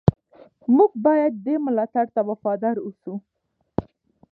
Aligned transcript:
موږ 0.75 0.91
باید 1.05 1.33
دې 1.45 1.55
ملاتړ 1.65 2.05
ته 2.15 2.21
وفادار 2.29 2.75
اوسو. 2.85 3.13